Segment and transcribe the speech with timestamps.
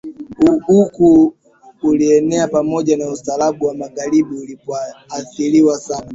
[0.65, 1.33] huko
[1.83, 6.09] ulienea pamoja na ustaarabu wa magharibi ulioathiriwa sana